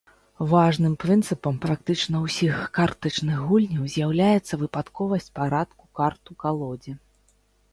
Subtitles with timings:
[0.51, 6.93] Важным прынцыпам практычна ўсіх картачных гульняў з'яўляецца выпадковасць парадку карт у калодзе.